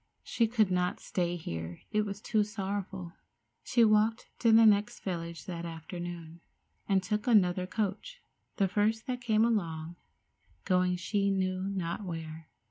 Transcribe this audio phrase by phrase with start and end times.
[0.23, 3.13] She could not stay here; it was too sorrowful.
[3.61, 6.41] She walked to the next village that afternoon,
[6.89, 8.19] and took another coach,
[8.55, 9.97] the first that came along,
[10.65, 12.49] going she knew not where.